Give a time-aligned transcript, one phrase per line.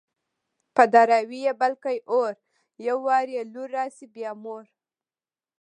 [0.75, 2.33] په دراوۍ يې بل کي اور_
[2.87, 4.65] يو وار يې لور راسي بيا مور